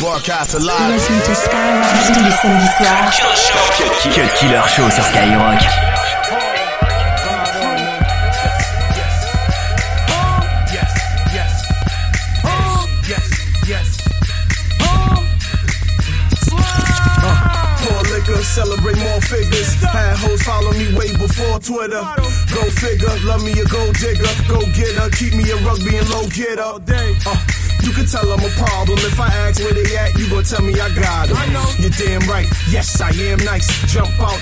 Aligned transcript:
Broadcast 0.00 0.54
live. 0.54 0.94
Listen 0.94 1.20
to 1.20 1.34
Skyrock 1.34 2.14
tous 2.14 2.24
les 2.24 2.30
samedis 2.30 2.66
soirs. 2.78 3.10
Cut 4.14 4.34
Killer 4.34 4.62
Show 4.66 4.88
sur 4.88 5.04
Skyrock. 5.04 5.60
celebrate 18.42 18.98
more 18.98 19.20
figures. 19.20 19.74
Had 19.84 20.16
hoes 20.16 20.42
follow 20.42 20.72
me 20.72 20.92
way 20.96 21.12
before 21.12 21.60
Twitter. 21.60 22.02
Go 22.54 22.62
figure, 22.70 23.14
love 23.24 23.44
me 23.44 23.52
a 23.52 23.64
gold 23.66 23.94
digger. 23.94 24.32
Go 24.48 24.60
get 24.74 24.96
her, 24.96 25.10
keep 25.10 25.34
me 25.34 25.44
a 25.50 25.56
rugby 25.56 25.96
and 25.96 26.08
low 26.08 26.26
getter. 26.26 26.80
Uh, 27.26 27.59
you 27.90 27.96
can 27.96 28.06
tell 28.06 28.30
I'm 28.30 28.38
a 28.38 28.48
problem. 28.54 28.98
If 28.98 29.18
I 29.18 29.26
ask 29.26 29.58
where 29.58 29.74
they 29.74 29.96
at, 29.96 30.14
you 30.14 30.30
gon' 30.30 30.44
tell 30.44 30.62
me 30.62 30.78
I 30.78 30.94
got 30.94 31.26
them. 31.26 31.36
I 31.36 31.46
know. 31.50 31.66
You're 31.78 31.90
damn 31.90 32.22
right. 32.30 32.46
Yes, 32.70 33.00
I 33.00 33.10
am 33.10 33.38
nice. 33.42 33.66
Jump 33.90 34.14
out 34.20 34.38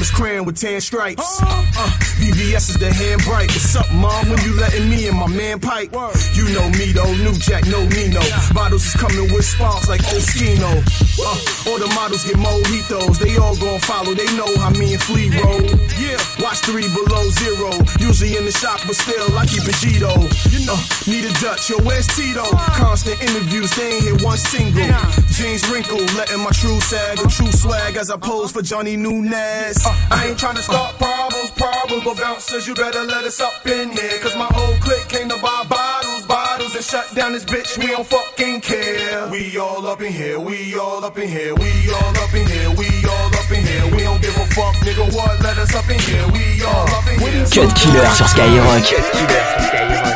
is 0.00 0.10
crayon 0.10 0.44
with 0.44 0.56
tan 0.56 0.80
stripes. 0.80 1.40
Uh, 1.42 1.88
VVS 2.18 2.70
is 2.70 2.78
the 2.78 2.92
hand 2.92 3.22
bright. 3.24 3.48
What's 3.50 3.74
up, 3.76 3.90
mom? 3.92 4.28
When 4.28 4.38
you 4.42 4.54
letting 4.58 4.88
me 4.88 5.08
and 5.08 5.16
my 5.16 5.26
man 5.26 5.60
pipe? 5.60 5.92
You 6.34 6.44
know 6.54 6.68
me 6.78 6.92
though. 6.92 7.10
New 7.24 7.34
Jack, 7.34 7.66
no 7.66 7.82
Nino. 7.88 8.20
Bottles 8.54 8.86
is 8.86 8.94
coming 8.94 9.32
with 9.32 9.44
sparks 9.44 9.88
like 9.88 10.00
Oskino. 10.14 10.70
Uh, 11.18 11.70
all 11.70 11.78
the 11.78 11.90
models 11.94 12.24
get 12.24 12.36
mojitos. 12.36 13.18
They 13.18 13.36
all 13.38 13.56
gon' 13.56 13.80
follow. 13.80 14.14
They 14.14 14.28
know 14.36 14.50
how 14.58 14.70
me 14.70 14.94
and 14.94 15.02
Flea 15.02 15.30
roll. 15.42 15.66
Yeah, 15.98 16.18
watch 16.38 16.62
three 16.62 16.86
below 16.94 17.24
zero. 17.30 17.70
Usually 17.98 18.36
in 18.36 18.44
the 18.44 18.52
shop, 18.52 18.80
but 18.86 18.94
still 18.94 19.26
I 19.38 19.46
keep 19.46 19.66
it 19.66 19.78
Gito. 19.82 20.14
Uh, 20.14 20.78
need 21.10 21.24
a 21.26 21.32
Dutch. 21.40 21.70
Yo, 21.70 21.78
where's 21.82 22.06
Tito? 22.06 22.44
Constant 22.78 23.20
interviews, 23.22 23.70
they 23.74 23.98
ain't 23.98 24.04
hit 24.04 24.22
one 24.22 24.38
single. 24.38 24.86
Jeans 25.32 25.66
wrinkled, 25.70 26.06
letting 26.14 26.40
my 26.40 26.50
true 26.50 26.80
sag, 26.80 27.18
a 27.18 27.28
true 27.28 27.50
swag 27.52 27.96
as 27.96 28.10
I 28.10 28.16
pose 28.16 28.52
for 28.52 28.62
Johnny 28.62 28.96
Nunez. 28.96 29.87
I 30.10 30.26
ain't 30.28 30.38
trying 30.38 30.56
to 30.56 30.62
start 30.62 30.96
problems, 30.98 31.50
problems, 31.52 32.04
but 32.04 32.16
bouncers, 32.18 32.66
you 32.66 32.74
better 32.74 33.04
let 33.04 33.24
us 33.24 33.40
up 33.40 33.66
in 33.66 33.90
here. 33.90 34.18
Cause 34.20 34.36
my 34.36 34.48
whole 34.50 34.76
clique 34.80 35.08
came 35.08 35.28
to 35.28 35.38
buy 35.40 35.64
bottles, 35.68 36.26
bottles, 36.26 36.74
and 36.74 36.84
shut 36.84 37.06
down 37.14 37.32
this 37.32 37.44
bitch, 37.44 37.78
we 37.78 37.86
don't 37.88 38.06
fucking 38.06 38.60
care. 38.60 39.28
We 39.30 39.56
all 39.58 39.86
up 39.86 40.00
in 40.00 40.12
here, 40.12 40.38
we 40.38 40.78
all 40.78 41.04
up 41.04 41.18
in 41.18 41.28
here, 41.28 41.54
we 41.54 41.70
all 41.90 42.16
up 42.18 42.34
in 42.34 42.46
here, 42.46 42.70
we 42.70 42.88
all 43.08 43.30
up 43.34 43.50
in 43.50 43.62
here. 43.64 43.84
We 43.94 44.02
don't 44.02 44.20
give 44.20 44.36
a 44.36 44.46
fuck, 44.54 44.74
nigga, 44.86 45.14
what? 45.14 45.40
Let 45.42 45.58
us 45.58 45.74
up 45.74 45.88
in 45.90 45.98
here, 46.00 46.26
we 46.32 46.62
all 46.64 46.88
up 46.94 47.06
in 47.12 47.18
here. 47.20 47.44
Cut 47.44 47.74
Killer 47.74 48.06
sur 48.14 48.28
Skyrock. 48.28 48.82
Cut 48.84 49.06
Killer 49.12 49.44
sur 49.56 49.62
Skyrock. 49.68 50.07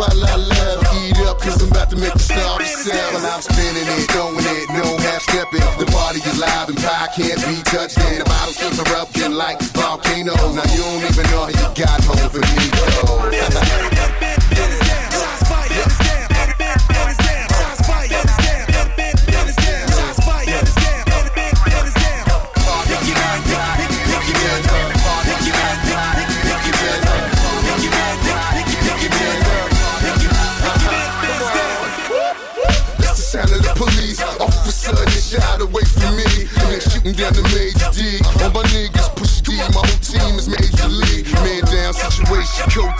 While 0.00 0.24
I 0.24 0.36
love. 0.36 0.80
Eat 0.96 1.20
up, 1.28 1.38
cause 1.38 1.60
I'm 1.60 1.68
about 1.68 1.90
to 1.90 1.96
make 1.96 2.14
the 2.14 2.24
star 2.24 2.56
sell. 2.64 3.12
While 3.12 3.26
I'm 3.36 3.42
spinning 3.44 3.84
it, 3.84 4.08
throwing 4.08 4.48
it, 4.56 4.66
no 4.72 4.96
half 5.04 5.22
stepping. 5.28 5.60
The 5.76 5.84
party 5.92 6.24
is 6.24 6.40
live 6.40 6.68
and 6.72 6.78
pie 6.80 7.08
can't 7.12 7.40
be 7.44 7.60
touched. 7.68 8.00
And 8.00 8.24
the 8.24 8.24
bottles 8.24 8.56
keep 8.56 8.72
erupting 8.80 9.34
like 9.36 9.60
volcanoes. 9.76 10.56
Now 10.56 10.64
you 10.72 10.80
don't 10.80 11.04
even 11.04 11.26
know 11.28 11.44
how 11.44 11.52
you 11.52 11.68
got 11.76 12.00
home 12.08 12.28
for 12.32 12.40
me, 12.40 12.64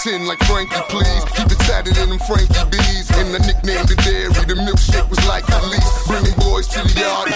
10 0.03 0.25
like 0.27 0.43
Frankie, 0.45 0.81
please. 0.89 1.25
Keep 1.37 1.53
it 1.53 1.61
tighter 1.69 1.93
than 1.93 2.09
them 2.09 2.19
Frankie 2.21 2.57
B's. 2.73 3.11
And 3.21 3.37
I 3.37 3.39
nicknamed 3.45 3.85
the 3.85 3.97
dairy, 4.01 4.33
the 4.49 4.57
milkshake 4.57 5.09
was 5.11 5.21
like 5.29 5.45
the 5.45 5.61
least. 5.69 6.09
Bringing 6.09 6.33
boys 6.41 6.69
to 6.69 6.81
the 6.81 7.01
yard 7.01 7.30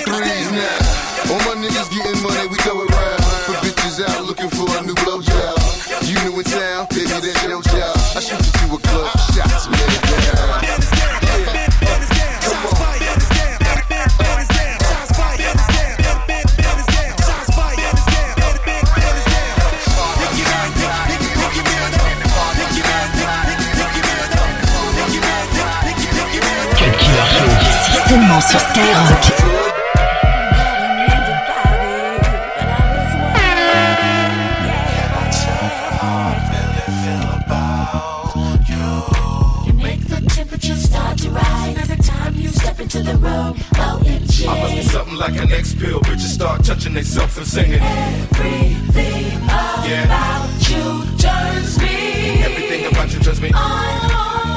I 43.34 44.60
must 44.60 44.74
be 44.74 44.82
something 44.82 45.16
like 45.16 45.36
an 45.36 45.50
X 45.52 45.74
pill. 45.74 46.00
Bitches 46.00 46.32
start 46.34 46.64
touching 46.64 46.94
themselves 46.94 47.36
and 47.38 47.46
singing. 47.46 47.80
Everything 47.80 49.36
about 49.42 49.88
yeah. 49.88 50.46
you 50.68 51.04
turns 51.18 51.78
me. 51.78 52.42
Everything 52.42 52.86
about 52.86 53.12
you 53.12 53.20
turns 53.20 53.40
me 53.40 53.50
oh, 53.54 53.58
oh, 53.58 54.50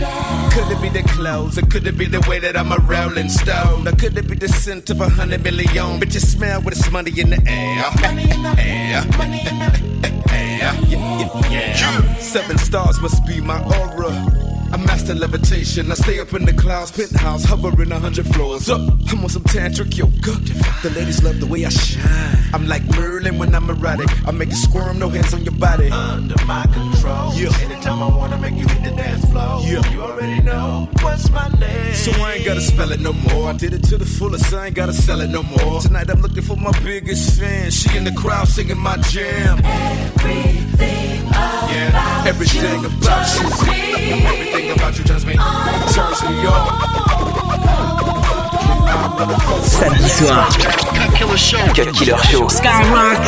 on. 0.04 0.52
Could 0.52 0.72
it 0.72 0.82
be 0.82 0.90
the 0.90 1.04
clothes? 1.08 1.58
Or 1.58 1.66
could 1.66 1.86
it 1.86 1.98
be 1.98 2.06
the 2.06 2.22
way 2.30 2.40
that 2.40 2.58
I'm 2.58 2.72
a 2.72 2.78
rolling 2.80 3.30
stone? 3.30 3.88
Or 3.88 3.92
could 3.92 4.18
it 4.18 4.28
be 4.28 4.36
the 4.36 4.48
scent 4.48 4.90
of 4.90 5.02
a 5.02 5.10
hundred 5.10 5.44
million? 5.44 6.00
Bitches 6.00 6.26
smell 6.26 6.62
with 6.62 6.76
this 6.76 6.90
money 6.92 7.12
in 7.20 7.30
the 7.30 7.42
air. 7.48 7.84
Money 8.02 8.24
in 8.24 8.42
the 8.42 8.56
air. 8.58 9.06
Money 9.18 9.40
in 9.48 9.60
the 9.60 9.66
air. 9.66 9.97
Yeah, 10.58 10.74
yeah, 10.88 11.50
yeah. 11.50 12.18
Seven 12.18 12.58
stars 12.58 13.00
must 13.00 13.26
be 13.28 13.40
my 13.42 13.62
aura. 13.64 14.10
I 14.74 14.78
master 14.78 15.14
levitation. 15.14 15.92
I 15.92 15.96
stay 15.96 16.20
up 16.20 16.34
in 16.34 16.46
the 16.46 16.54
clouds, 16.54 16.92
penthouse, 16.92 17.46
hovering 17.46 17.92
a 17.92 18.00
hundred 18.00 18.28
floors 18.34 18.70
up. 18.70 18.82
I'm 18.82 19.24
on 19.24 19.30
some 19.30 19.44
tantric 19.44 19.98
yoga. 19.98 20.34
The 20.82 20.90
ladies 20.96 21.24
love 21.24 21.40
the 21.40 21.46
way 21.46 21.64
I 21.64 21.70
shine. 21.70 22.38
I'm 22.54 22.68
like 22.68 22.84
Merlin 22.96 23.38
when 23.38 23.56
I'm 23.56 23.70
erotic. 23.70 24.10
I 24.28 24.32
make 24.32 24.50
you 24.50 24.56
squirm, 24.56 25.00
no 25.00 25.10
hands 25.10 25.34
on 25.34 25.44
your 25.44 25.54
body. 25.54 25.90
Under 25.90 26.44
my 26.46 26.66
control. 26.74 27.34
Yeah. 27.36 27.56
Anytime 27.62 28.02
I 28.02 28.08
wanna 28.10 28.38
make 28.38 28.56
you 28.56 28.68
hit 28.68 28.84
the 28.84 28.96
dance 28.96 29.24
floor. 29.32 29.62
Yeah. 29.64 29.90
You 29.92 30.02
already 30.02 30.42
know 30.42 30.90
what's 31.02 31.30
my 31.30 31.48
name. 31.50 31.57
So 32.08 32.14
I 32.24 32.36
ain't 32.36 32.46
gotta 32.46 32.62
spell 32.62 32.94
it 32.94 33.02
no 33.02 33.12
more. 33.12 33.50
I 33.50 33.54
did 33.54 33.74
it 33.74 33.84
to 33.92 33.98
the 33.98 34.06
fullest. 34.06 34.54
I 34.54 34.68
ain't 34.68 34.76
gotta 34.76 34.94
sell 34.94 35.20
it 35.20 35.30
no 35.30 35.44
more. 35.44 35.82
Tonight 35.82 36.10
I'm 36.10 36.22
looking 36.22 36.42
for 36.42 36.56
my 36.56 36.72
biggest 36.80 37.38
fan. 37.38 37.70
She 37.70 37.98
in 37.98 38.06
the 38.06 38.14
crowd 38.14 38.48
singing 38.48 38.78
my 38.78 38.96
jam. 39.12 39.60
Everything 39.66 41.28
about 41.28 41.70
yeah. 41.70 42.24
Everything 42.26 42.80
you 42.80 42.88
about 42.88 43.28
you. 43.36 43.44
Everything 44.24 44.72
about 44.72 44.98
you 44.98 45.04
turns 45.04 45.26
me, 45.26 45.34
turns 45.36 46.24
me 46.24 46.48
on. 46.48 46.64
Samedi 49.68 50.08
soir. 50.08 50.48
Cut 50.96 51.12
Killer 51.14 51.36
Show. 51.36 51.66
Cut 51.76 51.94
Killer 51.94 52.24
Show. 52.32 52.48
Skyrock. 52.48 53.20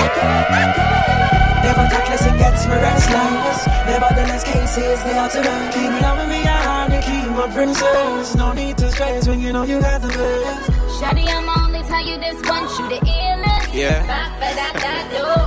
Never 1.67 1.85
tactless, 1.91 2.25
it 2.25 2.37
gets 2.39 2.65
me 2.65 2.75
restless. 2.79 3.67
Nevertheless, 3.91 4.43
cases 4.45 5.03
they 5.03 5.17
are 5.17 5.27
to 5.27 5.41
learn. 5.41 5.71
Keep 5.73 5.91
me 5.91 5.99
loving 5.99 6.29
me, 6.29 6.47
my 7.39 7.53
princess. 7.53 8.35
No 8.35 8.51
need 8.51 8.77
to 8.79 8.91
stress 8.91 9.27
when 9.27 9.39
you 9.39 9.53
know 9.53 9.63
you 9.63 9.79
got 9.79 10.01
the 10.01 10.09
best. 10.09 10.71
Shawty, 10.99 11.25
I'ma 11.27 11.53
only 11.65 11.81
tell 11.83 12.05
you 12.05 12.17
this 12.17 12.35
once, 12.43 12.77
you 12.79 12.89
the 12.89 12.99
illest. 12.99 13.73
Yeah. 13.73 14.03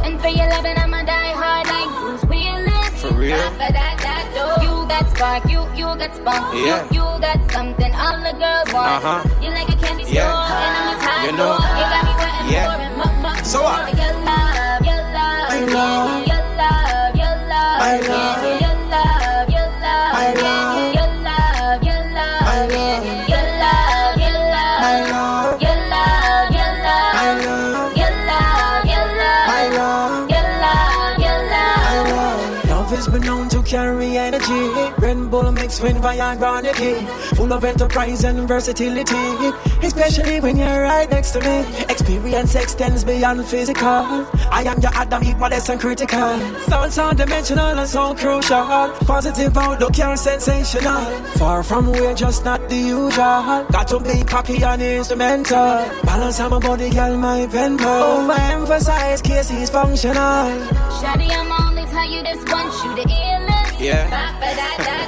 And 0.07 0.21
for 0.21 0.29
your 0.29 0.49
loving, 0.49 0.79
I'ma 0.79 1.03
die 1.05 1.33
hard 1.43 1.67
like 1.69 1.91
Bruce 2.01 2.25
Willis. 2.31 3.03
For 3.03 3.13
real? 3.13 3.37
You 4.65 4.75
got 4.89 5.05
spark, 5.15 5.45
you, 5.53 5.61
you 5.77 5.89
got 6.01 6.15
spunk. 6.17 6.43
Yeah. 6.55 6.81
You, 6.91 7.03
you 7.03 7.21
got 7.21 7.41
something 7.53 7.93
all 7.95 8.19
the 8.27 8.33
girls 8.41 8.69
want. 8.73 9.05
Uh-huh. 9.05 9.43
You 9.43 9.51
like 9.51 9.69
a 9.69 9.77
candy 9.77 10.05
store, 10.05 10.15
Yeah. 10.15 10.65
and 10.65 10.73
I'm 10.79 10.97
a 10.97 11.03
tie 11.05 11.25
You 11.27 11.33
know. 11.37 11.62
Viagra 36.03 36.59
and 36.59 36.67
a 36.67 36.73
key. 36.73 37.37
Full 37.37 37.53
of 37.53 37.65
enterprise 37.65 38.25
and 38.25 38.47
versatility. 38.49 39.15
Especially 39.87 40.41
when 40.41 40.57
you're 40.57 40.83
right 40.83 41.09
next 41.11 41.31
to 41.33 41.41
me. 41.41 41.65
Experience 41.89 42.55
extends 42.55 43.05
beyond 43.05 43.45
physical. 43.47 44.27
I 44.51 44.65
am 44.67 44.81
your 44.81 44.91
Adam, 44.95 45.23
equal 45.23 45.49
less 45.49 45.69
and 45.69 45.81
critical. 45.81 46.39
Sound 46.69 46.93
so 46.93 47.13
dimensional 47.13 47.79
and 47.79 47.89
so 47.89 48.15
crucial. 48.15 48.65
Positive 49.07 49.57
outlook, 49.57 49.97
you're 49.97 50.17
sensational. 50.17 51.05
Far 51.39 51.63
from 51.63 51.93
we're 51.93 52.15
just 52.15 52.45
not 52.45 52.69
the 52.69 52.77
usual. 52.77 53.65
Got 53.71 53.89
to 53.89 54.01
be 54.01 54.25
cocky 54.25 54.63
and 54.63 54.83
instrumental. 54.83 55.87
Balance 56.05 56.41
on 56.41 56.51
my 56.51 56.59
body, 56.59 56.91
girl, 56.91 57.17
my 57.17 57.47
pen 57.47 57.79
pal. 57.79 58.29
Overemphasize 58.29 59.23
cases 59.23 59.71
functional. 59.71 60.51
Shawty, 60.99 61.31
I'ma 61.31 61.69
only 61.69 61.85
tell 61.87 62.11
you 62.11 62.23
this 62.23 62.43
once, 62.51 62.85
you 62.85 62.95
the 62.97 63.03
illest. 63.03 63.81
Yeah. 63.81 65.02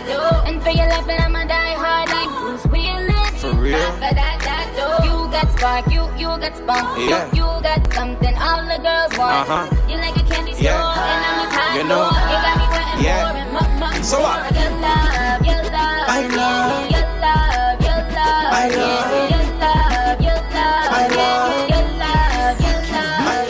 And 0.48 0.62
for 0.62 0.70
your 0.70 0.88
loving, 0.88 1.20
I'ma 1.20 1.44
die 1.44 1.74
hard 1.76 2.08
like 2.08 2.30
Bruce 2.40 2.66
Willis. 2.72 3.40
For 3.40 3.52
real? 3.60 3.78
Ba-ba-da-da-do. 4.00 4.86
You 5.08 5.16
got 5.30 5.48
spark, 5.52 5.84
you, 5.92 6.02
you 6.16 6.28
got 6.40 6.56
spunk. 6.56 6.86
Yeah. 6.98 7.28
You, 7.32 7.44
you 7.44 7.48
got 7.62 7.80
something 7.92 8.34
all 8.38 8.62
the 8.64 8.78
girls 8.80 9.12
want. 9.18 9.48
Uh-huh. 9.48 9.64
You 9.88 9.96
like 9.98 10.16
a 10.16 10.24
candy 10.30 10.52
store, 10.54 10.64
Yeah. 10.64 11.10
and 11.12 11.20
I'm 11.28 11.40
a 11.44 11.46
tie 11.52 11.76
You 11.76 11.84
know. 11.84 12.08
You 12.08 12.36
got 12.46 12.56
me 12.60 12.66
wanting 12.72 13.04
Yeah. 13.04 13.20
more 13.20 13.36
and 13.42 13.50
more, 13.52 13.70
more. 13.92 14.02
So 14.02 14.16
what? 14.24 14.48
Your 14.56 14.70
love, 14.80 15.40
your 15.44 15.62
love. 15.76 16.08
I 16.08 16.20
love. 16.38 16.88
Your 16.94 17.06
love, 17.24 17.76
your 17.84 18.00
love. 18.16 18.48
I 18.52 18.64
love. 18.72 19.28
Your 19.34 19.44
love, 19.60 20.16
your 20.24 20.40
love. 20.56 20.88
I 20.88 21.04
love. 21.18 21.68
Your 21.68 21.84
love, 22.00 22.56
your 22.64 22.80
love. 22.92 23.44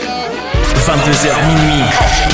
22h 0.84 1.38
minuit. 1.46 2.33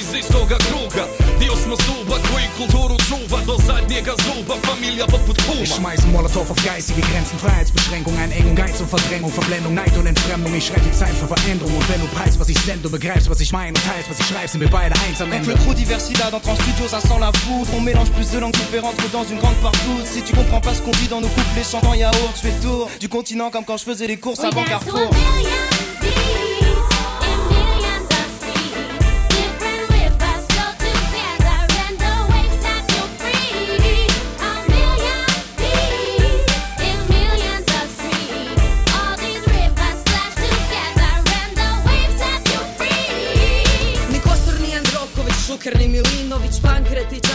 Iz 0.00 0.08
istoga 0.22 0.56
kruga. 0.66 1.04
Dio 1.40 1.54
smo 1.62 1.76
zuba 1.86 2.16
koji 2.28 2.46
kulturu 2.58 2.96
čuva. 3.08 3.38
Do 3.46 3.56
zadnjega 3.66 4.14
zuba, 4.24 4.54
familija 4.66 5.06
poput 5.06 5.36
Ich 5.38 5.46
kuma 5.46 5.66
schmeiß 5.66 6.02
Molotow 6.12 6.50
auf 6.50 6.60
geistige 6.64 7.02
Grenzen, 7.08 7.38
Freiheitsbeschränkung, 7.38 8.14
Einengung, 8.18 8.54
Geiz 8.54 8.80
und 8.80 8.90
Verdrängung, 8.90 9.30
Verblendung, 9.30 9.74
Neid 9.74 9.96
und 9.96 10.06
Entfremdung. 10.06 10.54
Ich 10.54 10.66
schreib 10.66 10.82
die 10.84 10.92
Zeit 10.92 11.14
für 11.20 11.28
Veränderung. 11.34 11.74
Und 11.76 11.88
wenn 11.88 12.00
du 12.00 12.08
preist, 12.16 12.38
was 12.40 12.48
ich 12.48 12.58
sende, 12.58 12.82
du 12.82 12.90
begreifst, 12.90 13.28
was 13.30 13.40
ich 13.40 13.52
meine 13.52 13.74
und 13.76 13.84
teilst, 13.84 14.10
was 14.10 14.18
ich 14.18 14.26
schreib, 14.26 14.48
sind 14.48 14.60
wir 14.60 14.70
beide 14.70 14.94
eins 15.06 15.20
am 15.20 15.32
Ende. 15.32 15.50
le 15.50 15.56
trop 15.64 15.74
diversida 15.74 16.24
entre 16.32 16.50
en 16.50 16.56
studio 16.56 16.84
ça 16.88 17.00
sent 17.00 17.20
la 17.20 17.32
foudre. 17.32 17.70
On 17.76 17.80
mélange 17.80 18.10
plus 18.10 18.30
de 18.30 18.38
langues 18.38 18.56
différentes 18.56 18.96
que 18.96 19.08
dans 19.12 19.24
une 19.24 19.38
grande 19.38 19.56
partouze 19.56 20.04
Si 20.12 20.22
tu 20.22 20.34
comprends 20.34 20.60
pas 20.60 20.74
ce 20.74 20.82
qu'on 20.82 20.96
dit 21.02 21.08
dans 21.08 21.20
nos 21.20 21.28
couplets 21.28 21.64
chantants 21.70 21.94
yaourt 21.94 22.34
Je 22.36 22.40
fais 22.40 22.54
le 22.56 22.60
tour 22.60 22.90
du 23.00 23.08
continent 23.08 23.50
comme 23.50 23.64
quand 23.64 23.76
je 23.76 23.84
faisais 23.84 24.06
les 24.06 24.16
courses 24.16 24.40
We 24.40 24.46
avant 24.46 24.64
dance 24.64 24.84
to 24.84 24.96
a 24.96 25.00
Carrefour 25.00 25.83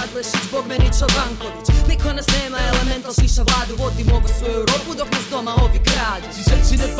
Adlešić, 0.09 0.51
Bogmenić, 0.51 0.93
Čobanković. 0.99 1.67
Niko 1.89 2.13
nas 2.13 2.27
nema, 2.37 2.57
elemental 2.71 3.13
šiša 3.21 3.43
vladu 3.49 3.73
Vodimo 3.79 4.15
ovu 4.15 4.27
svoju 4.37 4.53
Europu 4.53 4.91
dok 4.97 5.11
nas 5.11 5.25
doma 5.31 5.53
ovi 5.63 5.79
kradu. 5.87 6.27
Si 6.35 6.43
celle-ci 6.43 6.75
n'est 6.77 6.95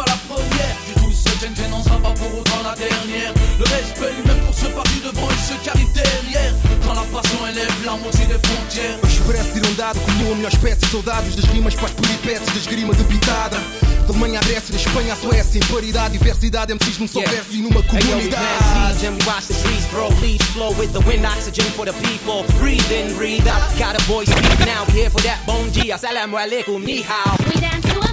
ce 1.39 1.46
TNT 1.46 1.69
n'en 1.69 1.84
sera 1.84 1.98
pas 1.98 2.12
pour 2.12 2.39
autant 2.39 2.62
la 2.63 2.75
dernière. 2.75 3.34
Le 3.58 3.63
respect 3.63 4.12
lui-même 4.17 4.43
pour 4.46 4.53
ceux 4.53 4.69
partis 4.69 5.00
devant 5.00 5.29
et 5.29 5.41
ceux 5.48 5.55
qui 5.63 5.69
arrivent 5.69 5.93
derrière. 5.93 6.53
Quand 6.86 6.93
la 6.93 7.03
passion 7.03 7.48
élève 7.48 7.72
la 7.86 7.96
moitié 7.96 8.25
des 8.25 8.39
frontières. 8.48 9.00
O 9.03 9.08
expresso 9.08 9.53
de 9.53 9.60
irondado 9.60 10.00
comeu 10.01 10.31
a 10.31 10.36
melhor 10.36 10.51
espécie 10.51 10.86
Soldados 10.91 11.36
das 11.36 11.46
rimas 11.46 11.75
para 11.75 11.88
as 11.88 11.93
peripécias 11.93 12.48
da 12.48 12.58
esgrima 12.60 12.93
de 12.93 13.03
pitada 13.03 13.58
Da 14.08 14.13
Alemanha 14.13 14.39
à 14.39 14.43
Grécia, 14.43 14.72
da 14.72 14.77
Espanha 14.77 15.13
à 15.13 15.15
Suécia 15.15 15.60
Em 15.60 15.65
paridade, 15.67 16.17
diversidade, 16.17 16.74
MCs 16.74 16.98
num 16.98 17.08
só 17.08 17.22
verso 17.22 17.53
e 17.53 17.62
numa 17.62 17.79
Hey, 17.81 18.01
yo, 18.01 18.17
we 18.17 18.27
comunidade 18.27 19.05
and 19.05 19.15
we 19.17 19.25
watch 19.27 19.48
the 19.48 19.53
trees 19.53 19.86
grow. 19.91 20.10
Leaves 20.22 20.46
flow 20.51 20.72
with 20.74 20.91
the 20.93 21.01
wind, 21.08 21.25
oxygen 21.25 21.65
for 21.72 21.86
the 21.86 21.93
people. 21.93 22.43
Breathe 22.60 22.91
in, 22.91 23.15
breathe 23.15 23.48
out. 23.48 23.62
Got 23.77 23.96
a 23.96 24.03
voice, 24.05 24.29
speak 24.29 24.60
now. 24.65 24.84
We 24.88 25.01
here 25.01 25.10
for 25.10 25.22
that. 25.22 25.39
Bon 25.46 25.69
dia, 25.72 25.96
assalamu 25.96 26.38
alaikum, 26.38 26.84
ni 26.84 27.01
hao. 27.01 27.38
We 27.48 27.62
dance 27.62 27.86
to 27.93 28.09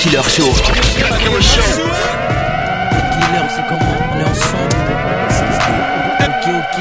Killer 0.00 0.22
Show. 0.22 0.50
Killer, 0.50 1.44
c'est 3.54 3.66
comment 3.68 3.96
On 4.14 4.18
est 4.18 4.24
ensemble. 4.24 4.76
Ok, 6.20 6.44
ok. 6.48 6.78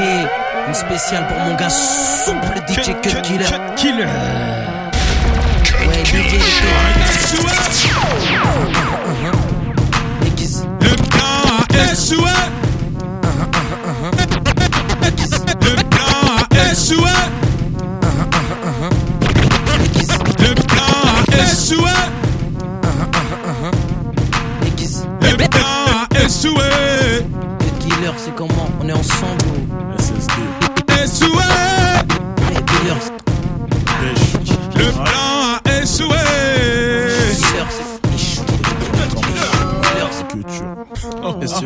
Une 0.70 0.74
spéciale 0.74 1.28
pour 1.28 1.38
mon 1.40 1.54
gars 1.56 1.70
souple 1.70 2.62
DJ 2.66 2.96
Cut 3.02 3.22
Killer. 3.22 3.46
Killer. 3.76 4.06
Ouais, 5.86 6.04
DJ 6.06 6.40
Le 10.80 10.96
plan 11.10 11.44
a 11.74 11.92
échoué. 11.92 12.59
comment 28.40 28.70
On 28.82 28.88
est 28.88 28.94
ensemble 28.94 29.46
ou 29.48 29.58
Le 34.78 34.92
plan 34.94 35.30
a 35.56 35.82
échoué 35.82 36.16
Oh, 41.22 41.36
S 41.42 41.62
O 41.62 41.66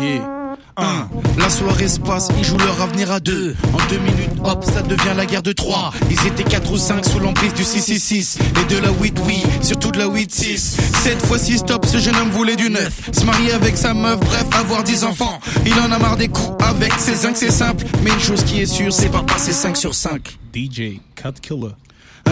E. 0.00 0.39
Un. 0.80 1.08
La 1.38 1.50
soirée 1.50 1.88
se 1.88 2.00
passe, 2.00 2.28
ils 2.38 2.44
jouent 2.44 2.58
leur 2.58 2.80
avenir 2.80 3.10
à 3.12 3.20
deux. 3.20 3.54
En 3.72 3.88
deux 3.88 3.98
minutes, 3.98 4.30
hop, 4.44 4.64
ça 4.64 4.82
devient 4.82 5.14
la 5.16 5.26
guerre 5.26 5.42
de 5.42 5.52
trois. 5.52 5.92
Ils 6.10 6.26
étaient 6.26 6.44
4 6.44 6.72
ou 6.72 6.76
5 6.76 7.04
sous 7.04 7.18
l'emprise 7.18 7.54
du 7.54 7.64
666 7.64 8.38
et 8.38 8.74
de 8.74 8.80
la 8.80 8.90
8 8.90 9.18
oui, 9.26 9.42
surtout 9.62 9.90
de 9.90 9.98
la 9.98 10.06
8-6. 10.06 10.76
Cette 11.02 11.24
fois-ci, 11.24 11.58
stop, 11.58 11.86
ce 11.86 11.98
jeune 11.98 12.16
homme 12.16 12.30
voulait 12.30 12.56
du 12.56 12.70
neuf. 12.70 13.10
Se 13.12 13.24
marier 13.24 13.52
avec 13.52 13.76
sa 13.76 13.94
meuf, 13.94 14.18
bref, 14.20 14.46
avoir 14.58 14.82
10 14.82 15.04
enfants. 15.04 15.40
Il 15.66 15.74
en 15.74 15.92
a 15.92 15.98
marre 15.98 16.16
des 16.16 16.28
coups 16.28 16.64
avec 16.64 16.92
ses 16.94 17.14
zincs, 17.14 17.36
c'est 17.36 17.50
simple. 17.50 17.84
Mais 18.02 18.10
une 18.10 18.20
chose 18.20 18.42
qui 18.44 18.60
est 18.60 18.66
sûre, 18.66 18.92
c'est 18.92 19.10
pas 19.10 19.22
passer 19.22 19.52
5 19.52 19.76
sur 19.76 19.94
5. 19.94 20.38
DJ 20.54 21.00
Cut 21.14 21.40
Killer. 21.40 21.74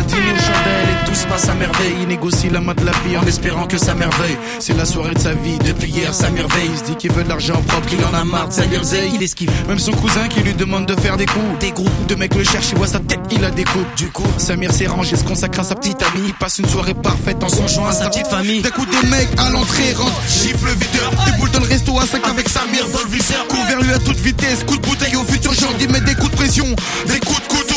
Dîner 0.08 0.32
aux 0.32 0.40
chandelles 0.40 0.88
et 0.90 1.06
tout 1.06 1.14
se 1.14 1.26
passe 1.26 1.48
à 1.48 1.54
merveille. 1.54 1.94
Il 2.00 2.08
négocie 2.08 2.48
la 2.50 2.60
main 2.60 2.74
de 2.74 2.84
la 2.84 2.92
fille 2.92 3.16
en 3.16 3.26
espérant 3.26 3.66
que 3.66 3.78
ça 3.78 3.94
merveille. 3.94 4.36
C'est 4.58 4.76
la 4.76 4.84
soirée 4.84 5.14
de 5.14 5.18
sa 5.18 5.32
vie, 5.32 5.58
depuis 5.58 5.90
hier 5.90 6.14
ça 6.14 6.30
merveille. 6.30 6.70
Il 6.72 6.78
se 6.78 6.84
dit 6.84 6.96
qu'il 6.96 7.12
veut 7.12 7.24
de 7.24 7.28
l'argent 7.28 7.60
propre, 7.66 7.86
qu'il 7.86 8.04
en 8.04 8.14
a 8.14 8.24
marre 8.24 8.48
de 8.48 8.52
sa 8.54 8.66
merveille. 8.66 9.12
Il 9.14 9.22
esquive. 9.22 9.50
Même 9.68 9.78
son 9.78 9.92
cousin 9.92 10.28
qui 10.28 10.40
lui 10.40 10.54
demande 10.54 10.86
de 10.86 10.94
faire 10.94 11.16
des 11.16 11.26
coups. 11.26 11.58
Des 11.60 11.70
groupes 11.72 12.06
de 12.06 12.14
mecs 12.14 12.34
le 12.34 12.44
cherchent, 12.44 12.70
il 12.70 12.78
voit 12.78 12.86
sa 12.86 13.00
tête, 13.00 13.20
il 13.30 13.40
la 13.40 13.50
découpe. 13.50 13.94
Du 13.96 14.08
coup, 14.08 14.26
Samir 14.38 14.72
s'est 14.72 14.86
rangé, 14.86 15.16
se 15.16 15.24
consacre 15.24 15.60
à 15.60 15.64
sa 15.64 15.74
petite 15.74 16.02
amie. 16.02 16.26
Il 16.28 16.34
passe 16.34 16.58
une 16.58 16.68
soirée 16.68 16.94
parfaite 16.94 17.42
en 17.42 17.48
songeant 17.48 17.86
à 17.86 17.92
sa 17.92 18.08
petite 18.08 18.28
famille. 18.28 18.62
D'un 18.62 18.70
coup, 18.70 18.86
des 18.86 19.08
mecs 19.08 19.28
à 19.38 19.50
l'entrée 19.50 19.92
rentrent, 19.94 20.22
gifle 20.28 20.66
le 20.66 20.72
videur. 20.72 21.10
Des 21.26 21.32
boules 21.38 21.50
dans 21.50 21.60
le 21.60 21.66
resto 21.66 21.98
à 21.98 22.06
5 22.06 22.26
avec 22.28 22.48
Samir 22.48 22.86
dans 22.92 23.00
le 23.00 23.10
viseur. 23.10 23.46
Court 23.48 23.64
vers 23.66 23.80
lui 23.80 23.92
à 23.92 23.98
toute 23.98 24.18
vitesse, 24.18 24.64
coup 24.64 24.76
de 24.76 24.86
bouteille 24.86 25.16
au 25.16 25.24
futur 25.24 25.52
genre. 25.52 25.72
Il 25.80 25.90
met 25.90 26.00
des 26.00 26.14
coups 26.14 26.30
de 26.30 26.36
pression, 26.36 26.66
des 27.06 27.20
coups 27.20 27.42
de 27.42 27.48
couteau 27.48 27.74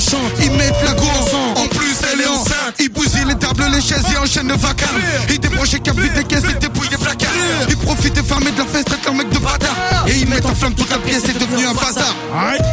enchante. 0.00 0.32
Ils 0.42 0.50
mettent 0.52 0.82
la 0.84 0.94
go 0.94 1.04
en 1.56 1.66
plus 1.68 1.96
elle 2.12 2.20
est 2.20 2.26
enceinte. 2.26 2.74
Ils 2.78 2.88
bousillent 2.88 3.26
les 3.26 3.34
tables, 3.34 3.64
les 3.72 3.80
chaises 3.80 4.04
et 4.12 4.18
enchaînent 4.18 4.48
le 4.48 4.54
vacarme. 4.54 4.96
Ils 5.28 5.38
débranchent 5.38 5.72
les 5.72 5.80
câbles, 5.80 6.02
vident 6.02 6.16
les 6.16 6.24
caisses 6.24 6.44
et 6.50 6.54
dépouillent 6.54 6.88
les 6.90 6.96
placards. 6.96 7.30
Ils 7.68 7.76
profitent 7.76 8.14
des 8.14 8.22
femmes 8.22 8.46
et 8.48 8.50
de 8.52 8.58
leur 8.58 8.68
fesse, 8.68 8.84
traitent 8.84 9.04
leur 9.04 9.14
mec 9.14 9.28
de 9.28 9.38
bâtard. 9.38 9.76
Et 10.08 10.18
ils 10.18 10.28
mettent 10.28 10.46
en 10.46 10.54
flamme 10.54 10.74
toute 10.74 10.90
la 10.90 10.98
pièce, 10.98 11.22
c'est 11.26 11.38
devenu 11.38 11.66
un 11.66 11.74
bazar. 11.74 12.14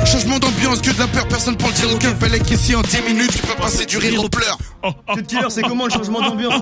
Changement 0.06 0.40
d'ambiance, 0.40 0.82
que 0.82 0.92
de 0.92 1.00
la 1.00 1.08
peur, 1.08 1.28
personne 1.28 1.58
pour 1.58 1.70
le 1.70 1.74
dire. 1.74 1.90
Aucun 1.94 2.16
fallait 2.16 2.40
qu'ici 2.40 2.76
en 2.76 2.82
10 2.82 3.02
minutes, 3.08 3.32
tu 3.32 3.40
peux 3.40 3.56
passer 3.62 3.86
du 3.86 3.98
rire 3.98 4.24
aux 4.24 4.30
pleurs. 4.30 4.58
Cut 5.14 5.24
Killer, 5.24 5.48
c'est 5.50 5.64
comment 5.64 5.86
le 5.86 5.92
changement 5.92 6.22
d'ambiance? 6.22 6.62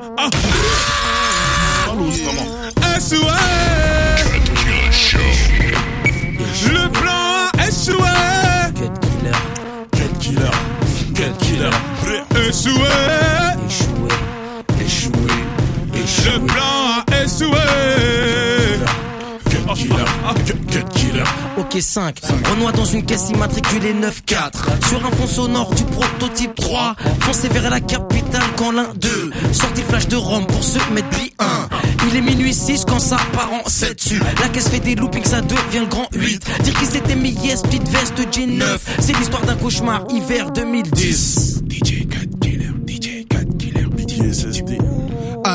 SOS 2.99 3.15
Le 4.33 4.34
Cut 11.25 11.37
Killer. 11.45 11.69
Échoué 12.49 12.71
Échoué. 13.67 14.09
Échoué 14.79 15.11
Le 16.33 16.45
plan 16.45 16.63
a 16.63 17.23
échoué 17.23 17.57
Cut 19.49 19.73
Killer 19.73 20.05
Cut- 20.45 20.65
Cut 20.71 20.83
Killer. 20.93 21.23
Ok 21.57 21.77
5, 21.81 22.19
Renoir 22.51 22.73
dans 22.73 22.85
une 22.85 23.03
caisse 23.05 23.29
immatriculée 23.31 23.93
9-4 23.93 24.87
Sur 24.87 25.03
un 25.05 25.11
fond 25.11 25.27
sonore 25.27 25.73
du 25.73 25.83
prototype 25.85 26.53
3 26.55 26.95
Foncez 27.21 27.47
vers 27.49 27.69
la 27.71 27.79
capitale 27.79 28.43
quand 28.57 28.71
l'un 28.71 28.89
2 28.95 29.31
Sorti 29.51 29.81
flash 29.81 30.07
de 30.07 30.15
Rome 30.17 30.45
pour 30.45 30.63
se 30.63 30.77
mettre 30.93 31.09
bi 31.17 31.33
1 31.39 31.45
Il 32.07 32.15
est 32.15 32.21
minuit 32.21 32.53
6 32.53 32.85
quand 32.87 32.99
ça 32.99 33.17
part 33.33 33.51
en 33.51 33.67
7 33.67 33.95
dessus 33.97 34.21
La 34.41 34.49
caisse 34.49 34.69
fait 34.69 34.79
des 34.79 34.95
loopings 34.95 35.25
ça 35.25 35.41
devient 35.41 35.79
le 35.79 35.85
grand 35.87 36.07
8 36.13 36.45
Dire 36.63 36.73
qu'il 36.77 36.87
s'était 36.87 37.15
mis 37.15 37.31
yes, 37.31 37.61
petite 37.63 37.87
veste 37.89 38.19
G9 38.31 38.79
C'est 38.99 39.17
l'histoire 39.17 39.45
d'un 39.45 39.55
cauchemar 39.55 40.05
hiver 40.09 40.51
2010 40.51 41.63
DJ 41.69 42.07
Cut 42.07 42.29
Killer 42.41 42.71
DJ 42.87 43.25
Cut 43.27 43.57
Killer 43.57 43.87
PTSD 43.95 44.77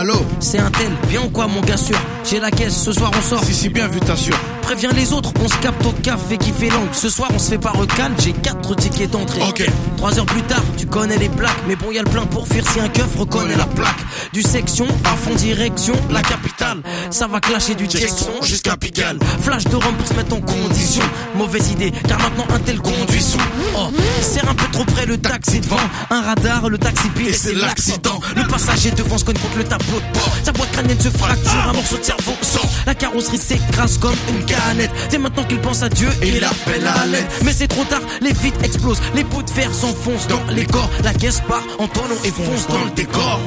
Allô 0.01 0.15
C'est 0.41 0.59
un 0.59 0.71
tel, 0.71 0.91
bien 1.11 1.21
ou 1.21 1.29
quoi 1.29 1.47
mon 1.47 1.61
gars 1.61 1.77
sûr? 1.77 1.99
J'ai 2.25 2.41
la 2.41 2.51
caisse, 2.51 2.75
ce 2.75 2.91
soir 2.91 3.11
on 3.15 3.21
sort 3.21 3.45
Si 3.45 3.53
si 3.53 3.69
bien 3.69 3.87
vu 3.87 4.01
t'assures 4.01 4.39
Préviens 4.71 4.93
les 4.93 5.13
autres, 5.13 5.33
on 5.43 5.49
se 5.49 5.57
capte 5.57 5.85
au 5.85 5.91
café 5.91 6.39
qui 6.39 6.53
fait 6.53 6.69
langue. 6.69 6.91
Ce 6.93 7.11
soir, 7.11 7.29
on 7.35 7.41
se 7.41 7.51
fait 7.51 7.59
pas 7.59 7.73
recal, 7.73 8.13
j'ai 8.21 8.33
quatre 8.33 8.77
tickets 8.77 9.11
d'entrée. 9.11 9.43
Ok. 9.43 9.67
Trois 9.97 10.17
heures 10.17 10.27
plus 10.27 10.43
tard, 10.43 10.63
tu 10.77 10.87
connais 10.87 11.19
les 11.19 11.29
plaques, 11.29 11.61
mais 11.67 11.75
bon, 11.75 11.91
y 11.91 11.99
a 11.99 12.03
le 12.03 12.09
plein 12.09 12.25
pour 12.25 12.47
fuir 12.47 12.63
si 12.71 12.79
un 12.79 12.89
keuf 12.89 13.17
reconnaît 13.19 13.57
la 13.57 13.67
plaque. 13.67 13.99
Du 14.33 14.43
section 14.43 14.87
à 15.05 15.17
fond 15.17 15.35
direction, 15.35 15.95
la 16.11 16.23
capitale. 16.23 16.83
Ça 17.11 17.27
va 17.27 17.41
clasher 17.41 17.75
du 17.75 17.91
Jackson 17.91 18.31
jusqu'à 18.43 18.77
Pigalle. 18.77 19.19
Flash 19.41 19.65
de 19.65 19.75
Rome 19.75 19.97
pour 19.99 20.07
se 20.07 20.15
mettre 20.15 20.37
en 20.37 20.41
condition. 20.41 21.03
Mauvaise 21.35 21.73
idée, 21.73 21.93
car 22.07 22.21
maintenant 22.21 22.47
un 22.55 22.61
tel 22.61 22.81
conduit 22.81 23.23
sous. 23.23 23.39
Oh, 23.77 23.89
serre 24.23 24.49
un 24.49 24.55
peu 24.55 24.71
trop 24.71 24.85
près 24.85 25.05
le 25.05 25.19
taxi 25.19 25.59
devant. 25.59 25.79
Un 26.11 26.23
radar, 26.23 26.69
le 26.69 26.79
taxi 26.79 27.09
pile, 27.09 27.31
et 27.31 27.33
c'est 27.33 27.55
l'accident. 27.55 28.21
Le 28.37 28.47
passager 28.47 28.93
devant 28.93 29.19
se 29.19 29.25
cogne 29.25 29.39
contre 29.39 29.59
le 29.59 29.65
de. 29.99 30.45
Sa 30.45 30.53
boîte 30.53 30.71
crânienne 30.73 31.01
se 31.01 31.09
fracture, 31.09 31.69
un 31.69 31.73
morceau 31.73 31.99
de 31.99 32.05
cerveau 32.05 32.33
sort. 32.43 32.69
La 32.87 32.95
carrosserie 32.95 33.39
s'écrase 33.39 33.99
comme 33.99 34.17
une 34.29 34.45
canette. 34.45 34.91
C'est 35.09 35.19
maintenant 35.19 35.45
qu'il 35.45 35.61
pense 35.61 35.83
à 35.83 35.89
Dieu 35.89 36.09
et 36.23 36.29
il 36.29 36.45
appelle 36.45 36.87
à 36.87 37.07
l'aide. 37.07 37.27
Mais 37.45 37.53
c'est 37.53 37.69
trop 37.69 37.85
tard, 37.85 38.03
les 38.21 38.33
vitres 38.33 38.63
explosent, 38.65 39.01
les 39.15 39.25
bouts 39.25 39.43
de 39.43 39.51
fer 39.51 39.73
s'enfoncent 39.75 40.29
dans 40.29 40.43
les 40.53 40.67
corps. 40.67 40.91
La 41.05 41.13
caisse 41.13 41.41
part 41.49 41.65
en 41.79 41.89
tonneau 41.89 42.17
et 42.25 42.31
fonce 42.31 42.67
dans 42.69 42.85
le 42.85 42.91
décor. 42.91 43.41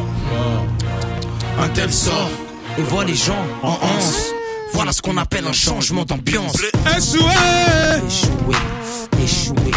Un 1.59 1.69
tel 1.69 1.93
sort 1.93 2.29
Et 2.77 2.81
voit 2.81 3.05
les 3.05 3.15
gens 3.15 3.45
en 3.61 3.73
anse. 3.73 4.33
Voilà 4.73 4.91
ce 4.91 5.01
qu'on 5.01 5.17
appelle 5.17 5.45
un 5.47 5.53
changement 5.53 6.03
d'ambiance. 6.03 6.55
Échoué 6.97 7.19
Échoué, 8.07 8.55
échoué, 9.23 9.71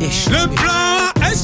échoué. 0.00 0.32
Le 0.32 0.48
plan 0.54 1.12
a 1.20 1.34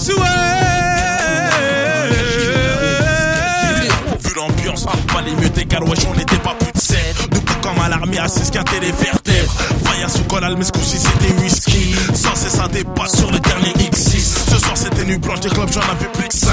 mieux 5.33 5.51
tes 5.51 5.65
car 5.65 5.83
wesh 5.89 6.05
on 6.11 6.15
n'était 6.15 6.39
pas 6.39 6.55
plus 6.59 6.73
de 6.73 6.79
7 6.79 7.31
Debout 7.31 7.55
comme 7.63 7.79
à 7.79 7.89
l'armée, 7.89 8.19
assis 8.19 8.51
quinté 8.51 8.79
les 8.81 8.93
vertèbres. 8.93 9.55
Vaillant 9.85 10.09
sous 10.09 10.25
collal, 10.25 10.57
mais 10.57 10.65
ce 10.65 10.73
coup-ci 10.73 10.99
c'était 10.99 11.33
whisky. 11.41 11.95
Sans 12.15 12.35
cesse 12.35 12.55
ça 12.55 12.69
dépasse 12.69 13.17
sur 13.17 13.31
le 13.31 13.39
dernier 13.39 13.73
X6 13.73 14.51
Ce 14.51 14.59
soir 14.59 14.77
c'était 14.77 15.05
nuit 15.05 15.19
blanche, 15.19 15.41
des 15.41 15.49
clubs 15.49 15.73
j'en 15.73 15.81
avais 15.81 16.09
plus 16.13 16.29
que 16.29 16.35
5 16.35 16.49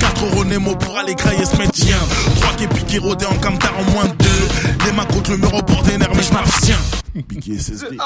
4 0.00 0.26
euros 0.26 0.44
Nemo 0.44 0.74
pour 0.76 0.98
aller 0.98 1.14
grailler 1.14 1.44
ce 1.44 1.56
médecin 1.56 1.98
3 2.40 2.54
qui 2.54 2.66
piqué 2.66 2.98
rodé 2.98 3.26
en 3.26 3.34
camtar 3.36 3.72
en 3.78 3.84
moins 3.92 4.04
de 4.06 4.14
2 4.14 4.28
Les 4.86 4.92
mains 4.92 5.04
contre 5.04 5.30
le 5.30 5.38
mur 5.38 5.54
au 5.54 5.62
bord 5.62 5.82
des 5.82 5.98
nerfs, 5.98 6.14
mais 6.14 6.22
je 6.22 6.32
m'abstiens. 6.32 6.78
Piqué 7.28 7.58
SSD 7.58 7.96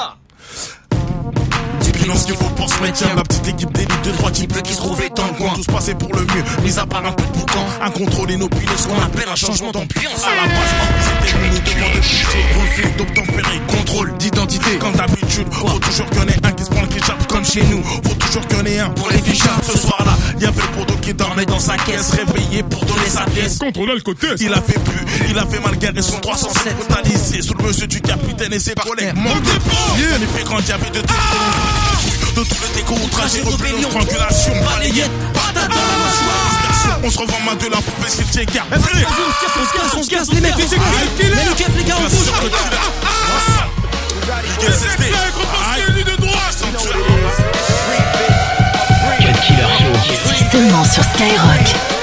Dis 1.81 2.19
ce 2.19 2.25
qu'il 2.25 2.35
faut 2.35 2.49
pour 2.55 2.69
se 2.69 2.81
mettre 2.81 3.03
Ma 3.15 3.23
petite 3.23 3.47
équipe 3.47 3.71
d'élite 3.71 4.01
de 4.03 4.11
trois 4.11 4.31
types 4.31 4.61
qui 4.63 4.73
se 4.73 4.79
trouvaient 4.79 5.09
dans 5.15 5.27
le 5.27 5.33
coin. 5.33 5.53
Tout 5.55 5.63
se 5.63 5.71
passait 5.71 5.95
pour 5.95 6.13
le 6.13 6.21
mieux, 6.21 6.43
mis 6.63 6.77
à 6.77 6.85
part 6.85 7.05
un 7.05 7.11
peu 7.11 7.23
de 7.23 7.39
boucan. 7.39 7.65
Incontrôlé 7.81 8.37
nos 8.37 8.49
piles, 8.49 8.69
ce 8.77 8.87
qu'on 8.87 9.01
appelle 9.01 9.29
un 9.29 9.35
changement 9.35 9.71
d'ambiance. 9.71 10.23
À 10.25 10.35
la 10.35 10.47
base, 10.47 10.71
c'était 11.23 11.37
nous 11.37 11.59
demande 11.59 11.93
de 11.93 11.97
bouger 11.99 12.45
Refus 12.59 12.91
d'obtempérer, 12.97 13.61
contrôle 13.67 14.17
d'identité. 14.17 14.77
Comme 14.79 14.93
d'habitude, 14.93 15.47
faut 15.51 15.79
toujours 15.79 16.09
qu'il 16.09 16.19
y 16.19 16.23
en 16.23 16.27
ait 16.27 16.45
un 16.45 16.51
qui 16.51 16.63
se 16.63 16.69
prend 16.69 16.81
le 16.81 16.87
ketchup 16.87 17.27
Comme 17.27 17.45
chez 17.45 17.63
nous, 17.63 17.83
faut 17.83 18.15
toujours 18.15 18.47
qu'il 18.47 18.57
y 18.57 18.61
en 18.61 18.65
ait 18.65 18.79
un 18.79 18.89
pour 18.89 19.09
les 19.09 19.19
fichards 19.19 19.63
Ce 19.63 19.77
soir-là, 19.77 20.13
il 20.37 20.43
y 20.43 20.45
avait 20.45 20.61
le 20.61 20.77
poteau 20.77 20.95
qui 21.01 21.13
dormait 21.13 21.45
dans 21.45 21.59
sa 21.59 21.77
caisse. 21.77 22.11
Réveillé 22.11 22.63
pour 22.63 22.83
donner 22.85 23.07
sa 23.07 23.25
pièce. 23.25 23.57
Contrôle 23.59 23.91
alcotest 23.91 24.41
Il 24.41 24.53
a 24.53 24.61
fait 24.61 24.79
plus, 24.79 25.05
il 25.29 25.37
a 25.37 25.45
fait 25.45 25.59
mal 25.59 25.77
garé 25.77 26.01
son 26.01 26.19
307 26.19 26.75
Brutalisé 26.77 27.41
sous 27.41 27.53
le 27.53 27.63
monsieur 27.63 27.87
du 27.87 28.01
capitaine 28.01 28.53
et 28.53 28.59
ses 28.59 28.73
collègues. 28.73 29.13
pas 29.13 29.31
Yeah. 29.97 30.17
En 30.17 30.21
effet, 30.21 30.43
quand 30.45 30.59
il 30.59 30.67
y 30.67 30.71
avait 30.71 30.80
de 30.89 31.01
tout 31.01 31.13
de 32.35 32.43
tout 32.43 32.55
le 32.61 32.75
déco, 32.75 32.95
rébellion, 32.95 33.89
strangulation, 33.89 34.53
balayette, 34.65 35.11
patate 35.33 35.69
dans 35.69 35.75
la 35.75 35.97
mâchoire. 36.01 36.99
On 37.03 37.09
se 37.09 37.17
revend 37.17 37.39
main 37.45 37.55
de 37.55 37.65
la 37.65 37.77
poupée, 37.77 38.07
c'est 38.07 38.25
le 38.25 38.31
checker. 38.31 38.61
On 38.71 38.79
se 38.79 38.87
casse, 38.87 39.95
on 39.97 40.03
se 40.03 40.09
casse, 40.09 40.33
les 40.33 40.41
mecs, 40.41 40.53
on 40.55 40.67
se 40.67 40.75
casse. 40.75 40.81
Mets 41.19 41.45
le 41.45 41.53
keuf, 41.53 41.75
les 41.77 41.83
gars, 41.83 41.97
on 41.97 42.09
bouge. 42.09 42.31
de 46.03 46.15
droit, 46.15 46.49
Ici 50.09 50.43
seulement 50.51 50.83
sur 50.85 51.03
Skyrock. 51.03 52.00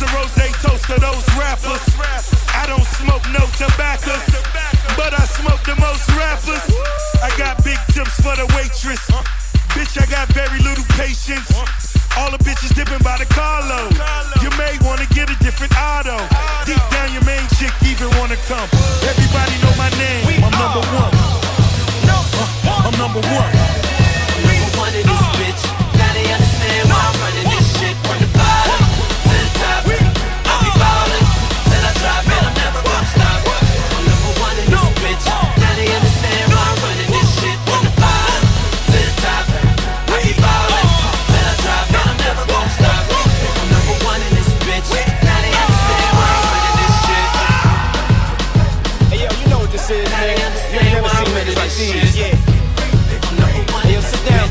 The 0.00 0.06
rose 0.16 0.32
toast 0.62 0.84
to 0.86 0.98
those 0.98 1.28
rappers. 1.36 1.84
I 2.56 2.64
don't 2.66 2.86
smoke 2.96 3.20
no 3.36 3.44
tobacco, 3.60 4.16
but 4.96 5.12
I 5.12 5.26
smoke 5.26 5.62
the 5.64 5.76
most 5.76 6.08
rappers. 6.16 6.64
I 7.22 7.28
got 7.36 7.62
big 7.62 7.76
tips 7.92 8.16
for 8.16 8.34
the 8.34 8.46
waitress. 8.56 9.04
Bitch, 9.76 10.00
I 10.00 10.06
got 10.10 10.28
very 10.32 10.58
little 10.60 10.84
patience. 10.96 11.69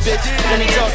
bitch, 0.09 0.25
and 0.49 0.61
it's 0.61 0.77
all 0.77 0.89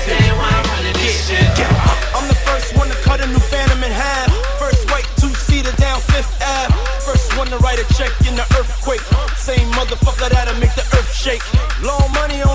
I'm 2.18 2.26
the 2.26 2.38
first 2.46 2.76
one 2.76 2.88
to 2.88 2.96
cut 3.06 3.20
a 3.20 3.26
new 3.26 3.38
phantom 3.38 3.82
in 3.84 3.92
half. 3.92 4.30
First 4.58 4.90
white 4.90 5.06
two-seater 5.16 5.74
down 5.76 6.00
Fifth 6.00 6.34
Ave. 6.42 6.74
First 7.06 7.36
one 7.38 7.48
to 7.48 7.58
write 7.58 7.78
a 7.78 7.86
check 7.94 8.10
in 8.26 8.34
the 8.34 8.46
earthquake. 8.58 9.02
Same 9.36 9.70
motherfucker 9.72 10.28
that'll 10.30 10.58
make 10.58 10.74
the 10.74 10.86
earth 10.98 11.12
shake. 11.14 11.44
Long 11.82 12.10
money 12.12 12.42
on 12.42 12.53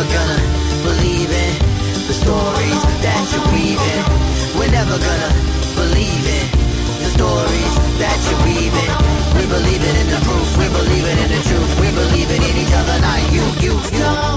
never 0.00 0.14
gonna 0.14 0.40
believe 0.82 1.30
in 1.30 1.54
the 2.06 2.14
stories 2.14 2.80
that 3.04 3.20
you're 3.32 3.52
weaving. 3.52 4.04
We're 4.58 4.70
never 4.70 4.96
gonna 4.96 5.32
believe 5.76 6.24
in 6.24 6.46
the 7.04 7.10
stories 7.10 7.74
that 8.00 8.16
you're 8.28 8.42
weaving. 8.48 8.92
We 9.36 9.46
believe 9.46 9.82
it 9.82 9.96
in 10.00 10.08
the 10.08 10.20
proof, 10.24 10.56
we 10.56 10.68
believe 10.68 11.04
it 11.04 11.18
in 11.18 11.28
the 11.36 11.42
truth, 11.44 11.80
we 11.80 11.90
believe 11.92 12.30
it 12.30 12.40
in 12.40 12.56
each 12.56 12.72
other, 12.72 12.98
not 13.00 13.20
you, 13.32 13.44
you, 13.60 13.74
you. 13.98 14.29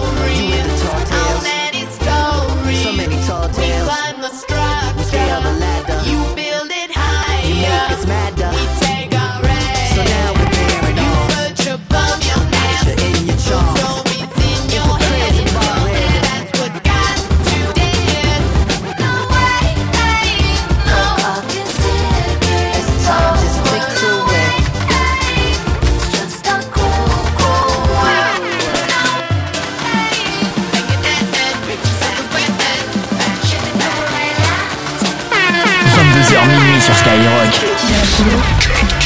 sur 36.83 36.93
Skyrock. 36.95 39.02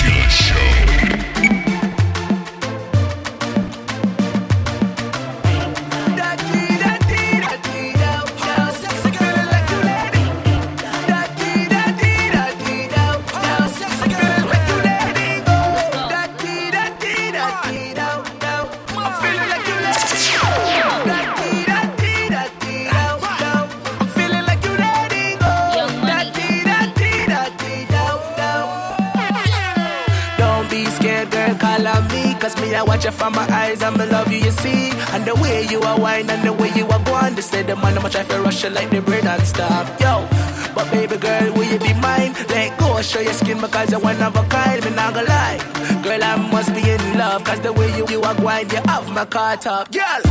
Rush 38.57 38.63
you 38.63 38.69
like 38.71 38.89
the 38.89 39.03
bread 39.03 39.23
and 39.23 39.43
stop. 39.45 39.85
Yo, 40.01 40.27
but 40.73 40.89
baby 40.89 41.15
girl, 41.17 41.53
will 41.53 41.65
you 41.65 41.77
be 41.77 41.93
mine? 41.93 42.33
Let 42.49 42.75
go, 42.79 42.99
show 43.03 43.19
your 43.19 43.33
skin 43.33 43.61
because 43.61 43.91
you're 43.91 43.99
one 43.99 44.19
of 44.23 44.35
a 44.35 44.41
kind. 44.49 44.83
Me 44.83 44.89
not 44.95 45.13
gonna 45.13 45.27
lie. 45.27 45.59
Girl, 46.01 46.23
I 46.23 46.37
must 46.37 46.73
be 46.73 46.89
in 46.89 47.19
love. 47.19 47.43
Cause 47.43 47.59
the 47.59 47.71
way 47.71 47.95
you, 47.95 48.07
you 48.07 48.19
are 48.23 48.33
going, 48.33 48.67
you 48.71 48.77
have 48.87 49.07
my 49.11 49.25
car 49.25 49.57
top. 49.57 49.91
Girl, 49.91 50.21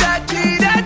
da 0.00 0.18
dee 0.26 0.56
da 0.56 0.78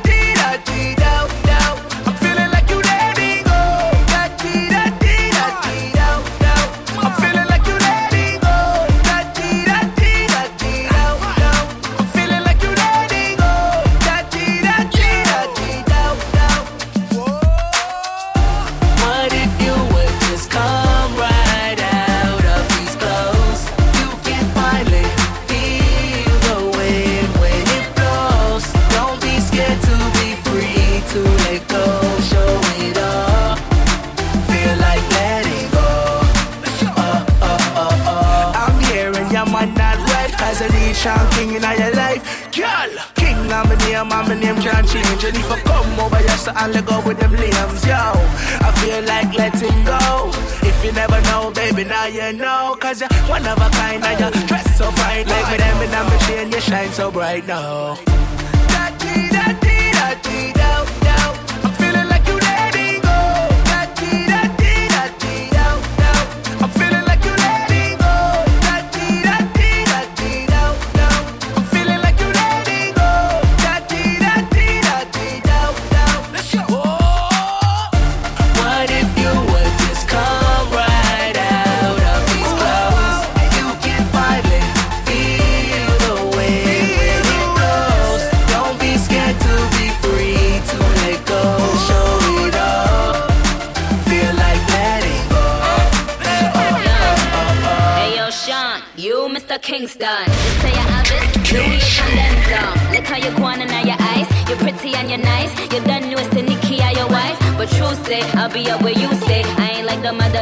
Sean 41.02 41.28
King 41.32 41.54
in 41.54 41.62
your 41.62 41.94
life. 41.96 42.22
Girl, 42.54 42.90
King 43.16 43.50
I'm 43.50 43.68
a 43.68 43.76
name, 43.76 44.12
I'm 44.12 44.30
a 44.30 44.36
name 44.36 44.54
can't 44.62 44.86
change. 44.86 45.24
And 45.24 45.36
if 45.36 45.50
I 45.50 45.58
come 45.62 45.98
over 45.98 46.16
here 46.16 46.38
so 46.38 46.52
I'll 46.54 46.70
let 46.70 46.86
go 46.86 47.02
with 47.04 47.18
them 47.18 47.32
limbs 47.32 47.84
Yo, 47.84 47.92
I 47.92 48.70
feel 48.78 49.02
like 49.02 49.34
letting 49.36 49.84
go. 49.84 50.30
If 50.62 50.84
you 50.84 50.92
never 50.92 51.20
know, 51.22 51.50
baby, 51.50 51.82
now 51.82 52.06
you 52.06 52.32
know. 52.34 52.76
Cause 52.78 53.00
you're 53.00 53.10
one 53.26 53.44
of 53.44 53.58
a 53.58 53.68
kind 53.70 54.04
and 54.04 54.36
you 54.36 54.46
dress 54.46 54.78
so 54.78 54.92
fine 54.92 55.26
Like 55.26 55.50
with 55.50 55.58
them 55.58 55.82
and 55.82 55.92
I'm 55.92 56.20
chain, 56.28 56.52
you 56.52 56.60
shine 56.60 56.92
so 56.92 57.10
bright 57.10 57.48
now 57.48 57.98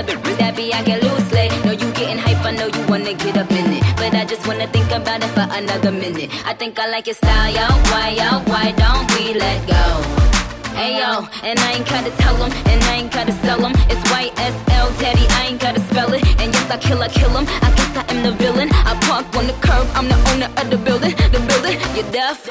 mother 0.01 0.17
that 0.41 0.57
be 0.57 0.73
I 0.73 0.83
get 0.83 1.03
loose 1.03 1.31
late. 1.33 1.53
No, 1.65 1.73
you 1.73 1.89
getting 1.93 2.19
hype, 2.19 2.45
I 2.45 2.53
know 2.53 2.67
you 2.67 2.83
wanna 2.89 3.15
get 3.15 3.37
up 3.37 3.51
in 3.51 3.73
it. 3.73 3.83
But 3.97 4.15
I 4.15 4.25
just 4.25 4.47
wanna 4.47 4.67
think 4.69 4.91
about 4.91 5.23
it 5.23 5.31
for 5.37 5.47
another 5.61 5.93
minute. 5.93 6.31
I 6.47 6.55
think 6.55 6.79
I 6.79 6.87
like 6.89 7.07
your 7.07 7.19
style, 7.23 7.53
yo. 7.53 7.67
Why, 7.91 8.09
yo? 8.21 8.31
Why 8.51 8.73
don't 8.83 9.05
we 9.15 9.35
let 9.35 9.59
go? 9.67 9.85
Hey 10.81 10.97
yo, 11.01 11.29
and 11.45 11.59
I 11.59 11.73
ain't 11.77 11.87
gotta 11.87 12.13
tell 12.23 12.37
them, 12.41 12.51
and 12.71 12.81
I 12.85 12.95
ain't 13.01 13.13
gotta 13.13 13.35
sell 13.45 13.61
them. 13.61 13.73
It's 13.93 14.03
YSL, 14.09 14.89
daddy, 15.01 15.27
I 15.39 15.41
ain't 15.49 15.61
gotta 15.61 15.81
spell 15.91 16.11
it. 16.15 16.25
And 16.41 16.55
yes, 16.55 16.71
I 16.71 16.79
kill, 16.79 17.03
I 17.03 17.09
kill 17.09 17.33
him. 17.37 17.45
I 17.67 17.69
guess 17.77 17.93
I 18.01 18.05
am 18.13 18.23
the 18.23 18.33
villain. 18.33 18.69
I 18.73 18.95
park 19.05 19.27
on 19.37 19.47
the 19.47 19.57
curb, 19.61 19.87
I'm 19.95 20.09
the 20.09 20.19
owner 20.31 20.51
of 20.61 20.71
the 20.71 20.79
building. 20.79 21.15
The 21.35 21.41
building, 21.49 21.77
you 21.97 22.05
deaf? 22.13 22.49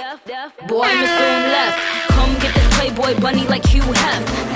Boy, 0.67 0.85
I'm 0.85 1.07
soon 1.17 1.41
left. 1.55 1.77
Come 2.13 2.33
get 2.43 2.53
this 2.53 2.67
Playboy 2.75 3.19
bunny 3.19 3.45
like 3.47 3.73
you 3.73 3.81
have. 3.81 4.48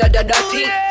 Da 0.00 0.08
da 0.08 0.22
da 0.22 0.22
dirty, 0.22 0.64
dirty. 0.64 0.89